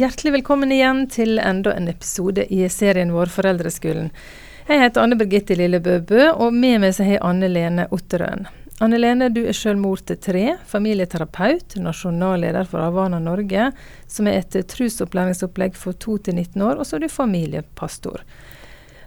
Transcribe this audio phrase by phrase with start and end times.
[0.00, 4.06] Hjertelig velkommen igjen til enda en episode i serien vår Foreldreskolen.
[4.64, 8.46] Jeg heter Anne Birgitte Lillebø Bø, og med meg så har jeg Anne Lene Otterøen.
[8.80, 13.66] Anne Lene, du er selv mor til tre, familieterapeut, nasjonalleder for Avana Norge,
[14.08, 18.24] som er et trusopplæringsopplegg for 2 19 år, og så er du familiepastor.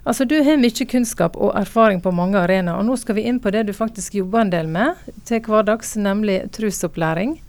[0.05, 3.41] Altså, Du har mye kunnskap og erfaring på mange arenaer, og nå skal vi inn
[3.41, 4.93] på det du faktisk jobber en del med
[5.25, 7.39] til hverdags, nemlig trusopplæring.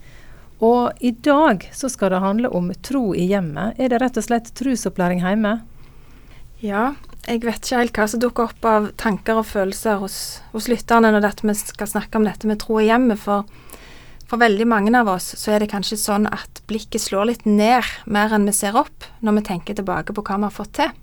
[0.65, 3.77] Og i dag så skal det handle om tro i hjemmet.
[3.77, 5.59] Er det rett og slett trusopplæring hjemme?
[6.63, 6.95] Ja,
[7.27, 10.17] jeg vet ikke helt hva som dukker opp av tanker og følelser hos,
[10.53, 13.21] hos lytterne når vi skal snakke om dette med tro i hjemmet.
[13.21, 13.45] For,
[14.25, 17.85] for veldig mange av oss så er det kanskje sånn at blikket slår litt ned
[18.05, 20.93] mer enn vi ser opp når vi tenker tilbake på hva vi har fått til.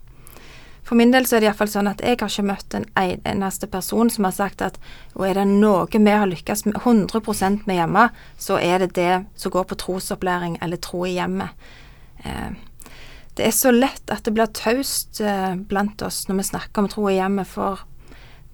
[0.83, 3.69] For min del så er det iallfall sånn at jeg har ikke møtt en eneste
[3.71, 4.81] person som har sagt at
[5.15, 9.23] og er det noe vi har lykkes med 100% med hjemme, så er det det
[9.39, 11.55] som går på trosopplæring eller tro i hjemmet.
[12.25, 12.51] Eh,
[13.39, 16.91] det er så lett at det blir taust eh, blant oss når vi snakker om
[16.91, 17.87] tro i hjemmet, for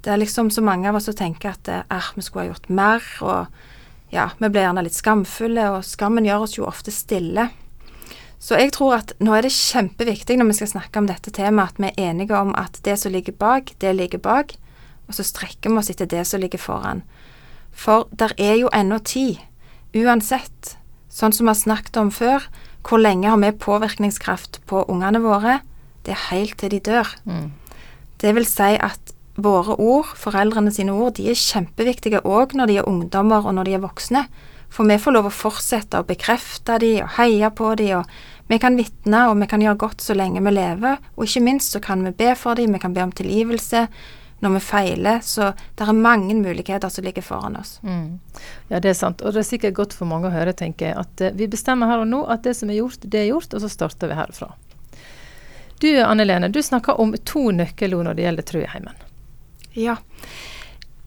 [0.04, 2.68] det er liksom så mange av oss som tenker at eh, vi skulle ha gjort
[2.68, 7.48] mer, og ja, vi blir gjerne litt skamfulle, og skammen gjør oss jo ofte stille.
[8.38, 11.74] Så jeg tror at nå er det kjempeviktig når vi skal snakke om dette temaet,
[11.74, 14.54] at vi er enige om at det som ligger bak, det ligger bak,
[15.08, 17.02] og så strekker vi oss etter det som ligger foran.
[17.72, 19.42] For der er jo ennå tid,
[19.96, 20.76] uansett.
[21.10, 22.46] Sånn som vi har snakket om før,
[22.86, 25.58] hvor lenge har vi påvirkningskraft på ungene våre?
[26.06, 27.10] Det er helt til de dør.
[27.26, 27.50] Mm.
[28.22, 32.78] Det vil si at våre ord, foreldrene sine ord, de er kjempeviktige òg når de
[32.80, 34.24] er ungdommer og når de er voksne.
[34.70, 38.58] For vi får lov å fortsette å bekrefte de og heie på de, og vi
[38.60, 41.82] kan vitne og vi kan gjøre godt så lenge vi lever, og ikke minst så
[41.84, 43.86] kan vi be for de, vi kan be om tilgivelse
[44.40, 47.78] når vi feiler, så det er mange muligheter som ligger foran oss.
[47.82, 48.20] Mm.
[48.68, 50.96] Ja, det er sant, og det er sikkert godt for mange å høre, tenker jeg,
[51.00, 53.50] at uh, vi bestemmer her og nå at det som er gjort, det er gjort,
[53.50, 54.52] og så starter vi herfra.
[55.82, 59.02] Du Anne Lene, du snakker om to nøkkelord når det gjelder tro i heimen.
[59.78, 59.98] Ja.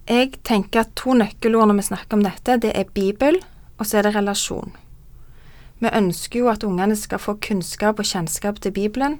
[0.09, 3.37] Jeg tenker at to nøkkelord når vi snakker om dette, det er Bibel
[3.81, 4.75] og så er det relasjon.
[5.81, 9.17] Vi ønsker jo at ungene skal få kunnskap og kjennskap til Bibelen,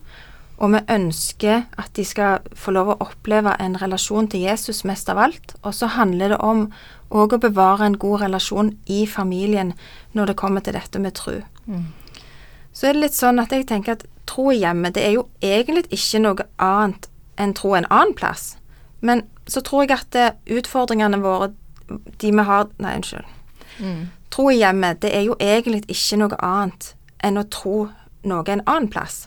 [0.62, 5.10] og vi ønsker at de skal få lov å oppleve en relasjon til Jesus mest
[5.10, 5.56] av alt.
[5.66, 6.68] Og så handler det om
[7.10, 9.74] òg å bevare en god relasjon i familien
[10.14, 11.40] når det kommer til dette med tro.
[11.66, 11.90] Mm.
[12.78, 15.26] Så er det litt sånn at jeg tenker at tro i hjemmet, det er jo
[15.42, 17.10] egentlig ikke noe annet
[17.42, 18.52] enn tro en annen plass.
[19.02, 21.52] Men så tror jeg at utfordringene våre,
[21.92, 23.28] de vi har Nei, unnskyld.
[23.82, 24.10] Mm.
[24.32, 27.90] Tro i hjemmet, det er jo egentlig ikke noe annet enn å tro
[28.28, 29.26] noe en annen plass.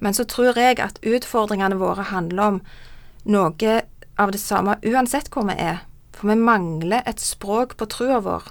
[0.00, 2.60] Men så tror jeg at utfordringene våre handler om
[3.28, 3.74] noe
[4.20, 5.82] av det samme uansett hvor vi er.
[6.16, 8.48] For vi mangler et språk på trua vår.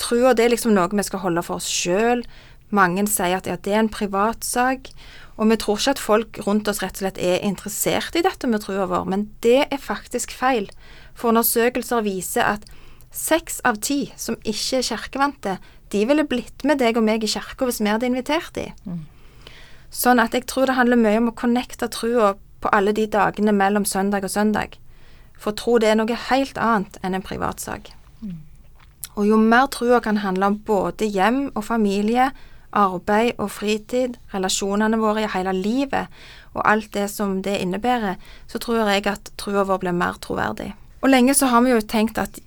[0.00, 2.24] Trua det er liksom noe vi skal holde for oss sjøl.
[2.74, 4.90] Mange sier at ja, det er en privatsak.
[5.36, 8.48] Og vi tror ikke at folk rundt oss rett og slett er interessert i dette
[8.48, 10.70] med trua vår, men det er faktisk feil.
[11.14, 12.64] For undersøkelser viser at
[13.16, 15.52] Seks av ti som ikke er kirkevante,
[15.92, 18.74] de ville blitt med deg og meg i kirka hvis vi hadde invitert dem.
[18.84, 19.04] Mm.
[19.94, 23.54] Sånn at jeg tror det handler mye om å connecte trua på alle de dagene
[23.56, 24.76] mellom søndag og søndag.
[25.40, 27.88] For tro det er noe helt annet enn en privatsak.
[28.20, 28.42] Mm.
[29.16, 32.32] Og jo mer trua kan handle om både hjem og familie,
[32.72, 36.12] arbeid og fritid, relasjonene våre i hele livet
[36.56, 38.16] og alt det som det innebærer,
[38.48, 40.72] så tror jeg at trua vår blir mer troverdig.
[41.02, 42.40] Og lenge så har vi jo tenkt at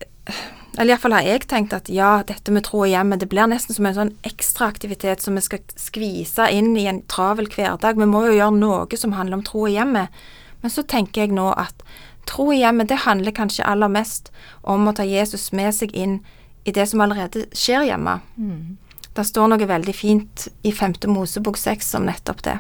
[0.77, 3.75] eller iallfall har jeg tenkt at ja, dette med tro og hjemmet, det blir nesten
[3.75, 7.99] som en sånn ekstraaktivitet som vi skal skvise inn i en travel hverdag.
[7.99, 10.13] Vi må jo gjøre noe som handler om tro i hjemmet.
[10.61, 11.83] Men så tenker jeg nå at
[12.29, 14.29] tro i hjemmet, det handler kanskje aller mest
[14.61, 16.19] om å ta Jesus med seg inn
[16.63, 18.19] i det som allerede skjer hjemme.
[18.37, 18.77] Mm.
[19.19, 20.93] Det står noe veldig fint i 5.
[21.11, 22.53] Mosebok 6 om nettopp det.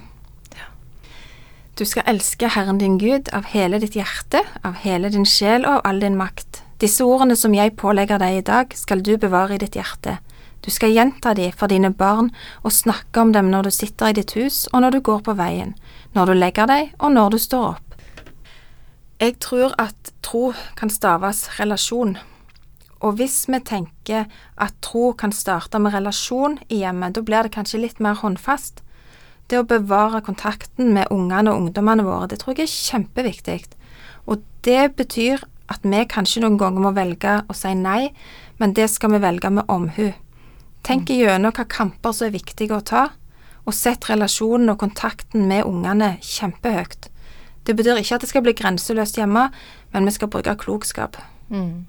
[1.79, 5.77] Du skal elske Herren din Gud av hele ditt hjerte, av hele din sjel og
[5.77, 6.59] av all din makt.
[6.83, 10.17] Disse ordene som jeg pålegger deg i dag, skal du bevare i ditt hjerte.
[10.59, 14.17] Du skal gjenta de for dine barn og snakke om dem når du sitter i
[14.19, 15.71] ditt hus og når du går på veien,
[16.11, 17.95] når du legger deg og når du står opp.
[19.23, 22.17] Jeg tror at tro kan staves relasjon,
[22.99, 24.27] og hvis vi tenker
[24.59, 28.81] at tro kan starte med relasjon i hjemmet, da blir det kanskje litt mer håndfast.
[29.49, 33.61] Det å bevare kontakten med ungene og ungdommene våre, det tror jeg er kjempeviktig.
[34.27, 38.11] Og det betyr at vi kanskje noen ganger må velge å si nei,
[38.59, 40.09] men det skal vi velge med omhu.
[40.83, 41.15] Tenk mm.
[41.15, 43.05] gjennom hva kamper som er viktige å ta,
[43.67, 47.09] og sett relasjonen og kontakten med ungene kjempehøyt.
[47.67, 49.49] Det betyr ikke at det skal bli grenseløst hjemme,
[49.93, 51.19] men vi skal bruke klokskap.
[51.53, 51.85] Mm.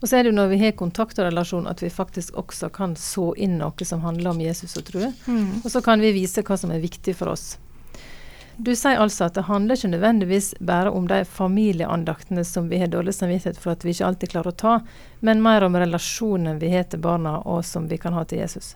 [0.00, 2.70] Og så er det jo når vi har kontakt og relasjon at vi faktisk også
[2.74, 5.08] kan så inn noe som handler om Jesus og tro.
[5.26, 5.64] Mm.
[5.64, 7.56] Og så kan vi vise hva som er viktig for oss.
[8.58, 12.90] Du sier altså at det handler ikke nødvendigvis bare om de familieandaktene som vi har
[12.90, 14.72] dårlig samvittighet for at vi ikke alltid klarer å ta,
[15.22, 18.74] men mer om relasjonen vi har til barna, og som vi kan ha til Jesus.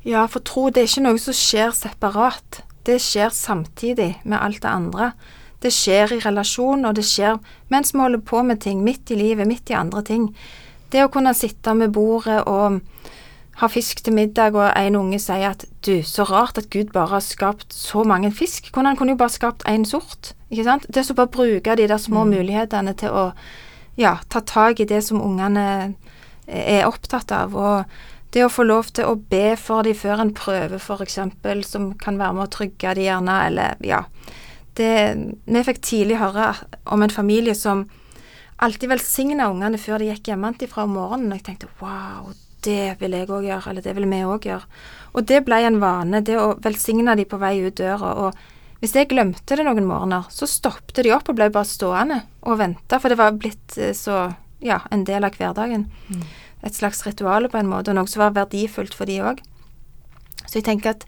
[0.00, 2.62] Ja, for tro det er ikke noe som skjer separat.
[2.88, 5.10] Det skjer samtidig med alt det andre.
[5.60, 9.18] Det skjer i relasjon, og det skjer mens vi holder på med ting, midt i
[9.18, 10.30] livet, midt i andre ting.
[10.90, 12.80] Det å kunne sitte med bordet og
[13.60, 17.12] ha fisk til middag, og en unge sier at du, så rart at Gud bare
[17.18, 18.70] har skapt så mange fisk.
[18.74, 20.86] Han kunne jo bare skapt én sort, ikke sant.
[20.88, 22.30] Det så bare bruke de der små Mm.
[22.30, 23.32] mulighetene til å
[23.96, 25.94] ja, ta tak i det som ungene
[26.48, 27.54] er opptatt av.
[27.54, 27.84] og
[28.30, 31.18] det å få lov til å be for dem før en prøve, f.eks.,
[31.66, 34.04] som kan være med å trygge dem gjerne, eller ja.
[34.80, 34.92] Det,
[35.44, 36.54] vi fikk tidlig høre
[36.88, 37.84] om en familie som
[38.64, 42.30] alltid velsigna ungene før de gikk hjemmefra om morgenen, og jeg tenkte wow,
[42.64, 44.80] det vil jeg òg gjøre, eller det vil vi òg gjøre.
[45.16, 48.12] Og det ble en vane, det å velsigne de på vei ut døra.
[48.24, 52.22] Og hvis jeg glemte det noen morgener, så stoppet de opp og ble bare stående
[52.44, 54.30] og vente, for det var blitt eh, så
[54.64, 55.88] ja, en del av hverdagen.
[56.62, 59.40] Et slags ritual på en måte, og noe som var verdifullt for de òg.
[60.44, 61.06] Så jeg tenker at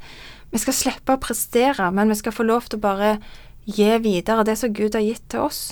[0.52, 3.18] vi skal slippe å prestere, men vi skal få lov til å bare
[3.66, 5.62] gi videre det som Gud har gitt til oss.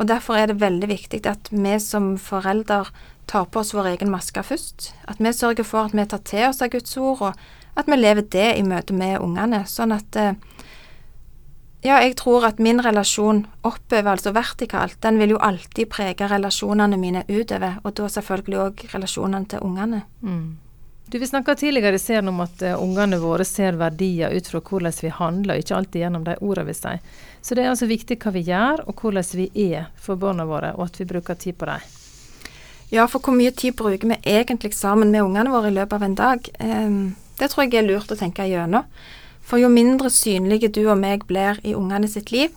[0.00, 2.84] Og derfor er det veldig viktig at vi som foreldre
[3.30, 4.92] tar på oss vår egen maske først.
[5.08, 7.98] At vi sørger for at vi tar til oss av Guds ord, og at vi
[7.98, 9.64] lever det i møte med ungene.
[9.68, 10.34] Sånn at eh,
[11.82, 16.94] Ja, jeg tror at min relasjon oppover, altså vertikalt, den vil jo alltid prege relasjonene
[16.94, 20.04] mine utover, og da selvfølgelig òg relasjonene til ungene.
[20.20, 20.44] Mm.
[21.12, 24.92] Du, Vi snakka tidligere i om at uh, ungene våre ser verdier ut fra hvordan
[25.02, 27.02] vi handler, ikke alltid gjennom de ordene vi sier.
[27.44, 30.70] Så det er altså viktig hva vi gjør, og hvordan vi er for barna våre,
[30.72, 31.84] og at vi bruker tid på dem.
[32.94, 36.06] Ja, for hvor mye tid bruker vi egentlig sammen med ungene våre i løpet av
[36.08, 36.48] en dag?
[36.64, 36.96] Um,
[37.36, 38.88] det tror jeg er lurt å tenke gjennom.
[39.44, 42.56] For jo mindre synlige du og meg blir i ungene sitt liv,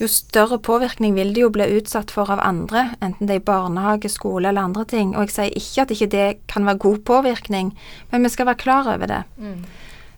[0.00, 3.48] jo større påvirkning vil de jo bli utsatt for av andre, enten det er i
[3.50, 5.12] barnehage, skole eller andre ting.
[5.14, 7.72] Og jeg sier ikke at ikke det kan være god påvirkning,
[8.10, 9.22] men vi skal være klar over det.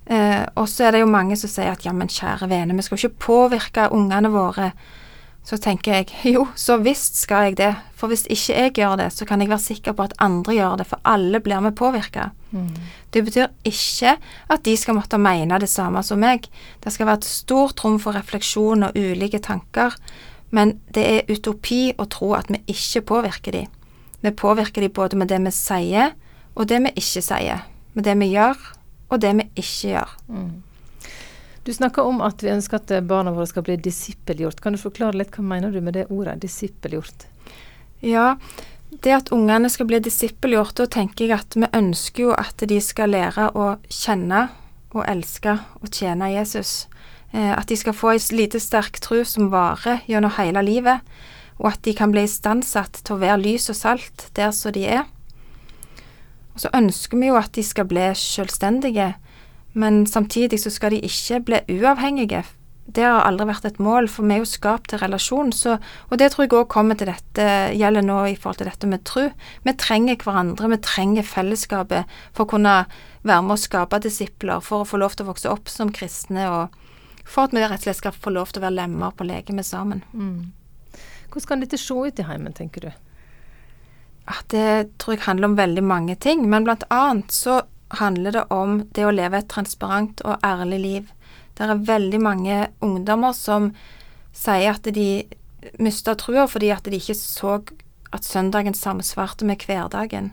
[0.07, 2.87] Eh, og så er det jo mange som sier at ja, men kjære vene, vi
[2.87, 4.73] skal jo ikke påvirke ungene våre.
[5.45, 7.73] Så tenker jeg jo, så visst skal jeg det.
[7.99, 10.81] For hvis ikke jeg gjør det, så kan jeg være sikker på at andre gjør
[10.81, 12.31] det, for alle blir vi påvirka.
[13.15, 14.17] Det betyr ikke
[14.51, 16.49] at de skal måtte mene det samme som meg.
[16.85, 19.95] Det skal være et stort rom for refleksjon og ulike tanker,
[20.51, 23.63] men det er utopi å tro at vi ikke påvirker de.
[24.23, 26.13] Vi påvirker de både med det vi sier,
[26.55, 27.65] og det vi ikke sier.
[27.95, 28.59] Med det vi gjør,
[29.09, 30.13] og det vi ikke gjør.
[31.65, 34.61] Du snakker om at vi ønsker at barna våre skal bli disippelgjort.
[34.61, 37.29] Kan du forklare litt hva mener du med det ordet, disippelgjort?
[38.03, 38.35] Ja,
[38.91, 42.81] det at ungene skal bli disippelgjort, da tenker jeg at vi ønsker jo at de
[42.83, 44.49] skal lære å kjenne
[44.93, 46.89] og elske og tjene Jesus.
[47.33, 51.01] Eh, at de skal få ei lite sterk tro som varer gjennom hele livet,
[51.63, 54.85] og at de kan bli istandsatt til å være lys og salt der som de
[54.99, 55.07] er.
[56.53, 59.13] Og så ønsker vi jo at de skal bli selvstendige,
[59.73, 62.43] men samtidig så skal de ikke bli uavhengige.
[62.93, 65.77] Det har aldri vært et mål, for vi er jo skapt til relasjon, så,
[66.11, 67.45] og det tror jeg òg kommer til dette,
[67.79, 69.29] gjelder nå i forhold til dette med tro.
[69.63, 72.75] Vi trenger hverandre, vi trenger fellesskapet for å kunne
[73.23, 76.49] være med å skape disipler, for å få lov til å vokse opp som kristne,
[76.51, 79.29] og for at vi rett og slett skal få lov til å være lemmer på
[79.31, 80.03] legemet med sammen.
[81.31, 82.91] Hvordan kan dette se ut i heimen, tenker du?
[84.27, 87.63] Ah, Det tror jeg handler om veldig mange ting, men blant annet så
[87.99, 91.11] handler det om det å leve et transparent og ærlig liv.
[91.59, 93.71] Det er veldig mange ungdommer som
[94.33, 95.25] sier at de
[95.79, 97.59] mista trua fordi at de ikke så
[98.13, 100.33] at søndagen samsvarte med hverdagen.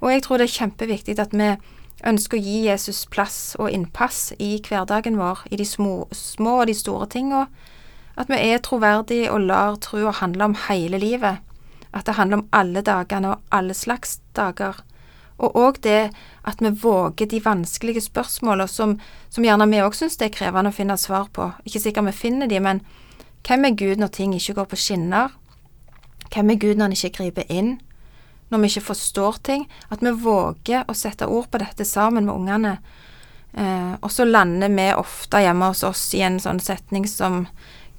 [0.00, 1.50] Og jeg tror det er kjempeviktig at vi
[2.06, 6.70] ønsker å gi Jesus plass og innpass i hverdagen vår, i de små, små og
[6.70, 7.46] de store tinga.
[8.20, 11.40] At vi er troverdige og lar trua handle om hele livet.
[11.92, 14.78] At det handler om alle dagene og alle slags dager.
[15.40, 16.10] Og òg det
[16.48, 18.96] at vi våger de vanskelige spørsmålene som,
[19.32, 21.50] som gjerne vi òg syns det er krevende å finne svar på.
[21.64, 22.82] Ikke sikkert vi finner de, men
[23.46, 25.32] hvem er Gud når ting ikke går på skinner?
[26.30, 27.78] Hvem er Gud når han ikke griper inn?
[28.50, 29.68] Når vi ikke forstår ting?
[29.90, 32.78] At vi våger å sette ord på dette sammen med ungene.
[33.52, 37.46] Eh, og så lander vi ofte hjemme hos oss i en sånn setning som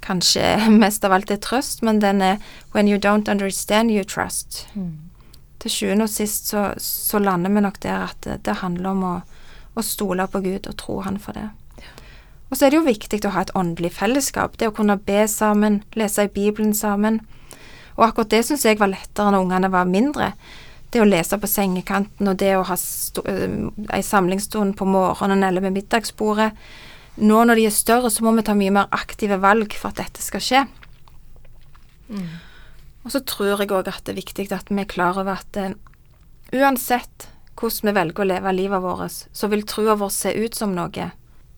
[0.06, 2.38] kanskje mest av alt er trøst, men den er
[2.72, 4.68] When you don't understand, you trust.
[5.62, 9.04] Til sjuende og sist så, så lander vi nok der at det, det handler om
[9.06, 9.16] å,
[9.78, 11.50] å stole på Gud og tro Han for det.
[12.52, 14.58] Og så er det jo viktig å ha et åndelig fellesskap.
[14.60, 17.22] Det å kunne be sammen, lese i Bibelen sammen.
[17.96, 20.34] Og akkurat det syns jeg var lettere når ungene var mindre.
[20.92, 25.78] Det å lese på sengekanten og det å ha ei samlingsstund på morgenen eller med
[25.78, 26.52] middagsbordet.
[27.24, 30.04] Nå når de er større, så må vi ta mye mer aktive valg for at
[30.04, 30.66] dette skal skje.
[32.12, 32.28] Mm.
[33.04, 35.58] Og så tror jeg òg at det er viktig at vi er klar over at
[35.58, 35.74] uh,
[36.54, 40.74] uansett hvordan vi velger å leve livet vårt, så vil trua vår se ut som
[40.76, 41.10] noe.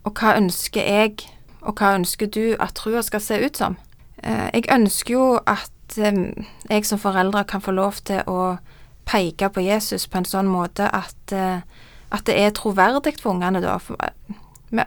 [0.04, 1.28] Og hva ønsker jeg,
[1.64, 3.78] og hva ønsker du at trua skal se ut som?
[4.24, 8.56] Uh, jeg ønsker jo at um, jeg som foreldre kan få lov til å
[9.08, 11.60] peke på Jesus på en sånn måte at, uh,
[12.12, 13.80] at det er troverdig for ungene, da.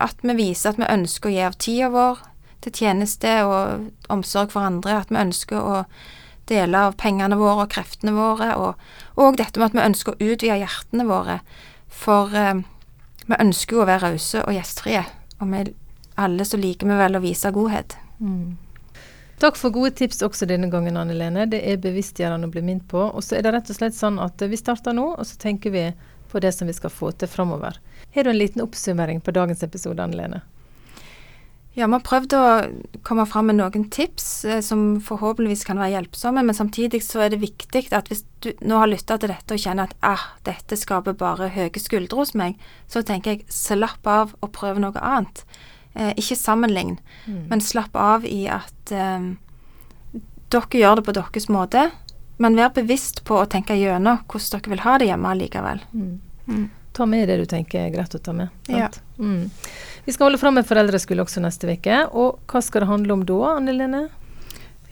[0.00, 2.24] At vi viser at vi ønsker å gi av tida vår
[2.64, 4.98] til tjeneste og omsorg for andre.
[5.04, 5.82] At vi ønsker å
[6.50, 8.86] dele av pengene våre og kreftene våre, og,
[9.18, 11.40] og dette med at vi ønsker å utvide hjertene våre.
[11.92, 12.62] For eh,
[13.26, 15.02] vi ønsker jo å være rause og gjestfrie,
[15.40, 15.64] og vi
[16.16, 17.98] alle så liker vi vel å vise godhet.
[18.20, 18.56] Mm.
[19.36, 21.44] Takk for gode tips også denne gangen, Anne Lene.
[21.52, 23.02] Det er bevisstgjørende å bli minnet på.
[23.04, 25.74] Og så er det rett og slett sånn at vi starter nå, og så tenker
[25.74, 25.90] vi
[26.32, 27.76] på det som vi skal få til framover.
[28.14, 30.40] Har du en liten oppsummering på dagens episode, Anne Lene?
[31.76, 32.44] Ja, vi har prøvd å
[33.04, 37.34] komme fram med noen tips eh, som forhåpentligvis kan være hjelpsomme, men samtidig så er
[37.34, 40.78] det viktig at hvis du nå har lytta til dette og kjenner at ah, dette
[40.80, 42.56] skaper bare høye skuldre hos meg,
[42.88, 45.44] så tenker jeg slapp av og prøv noe annet.
[45.92, 47.44] Eh, ikke sammenlign, mm.
[47.52, 49.28] men slapp av i at eh,
[50.56, 51.90] dere gjør det på deres måte,
[52.40, 55.84] men vær bevisst på å tenke gjennom hvordan dere vil ha det hjemme likevel.
[55.92, 56.10] Mm.
[56.48, 56.66] Mm.
[56.96, 58.48] Ta med det du tenker er greit å ta med.
[58.72, 58.88] Ja.
[60.06, 62.04] Vi skal holde fram med foreldreskole også neste uke.
[62.14, 64.02] Og hva skal det handle om da, Anne Lene?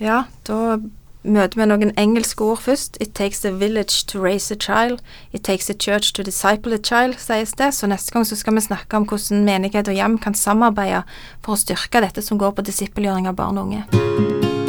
[0.02, 0.80] Ja, da
[1.25, 2.99] møter vi noen engelske ord først.
[3.00, 5.00] It takes a village to raise a child.
[5.33, 7.71] It takes a church to disciple a child, sies det.
[7.78, 11.04] Så neste gang så skal vi snakke om hvordan menighet og hjem kan samarbeide
[11.44, 14.63] for å styrke dette som går på disippelgjøring av barn og unge.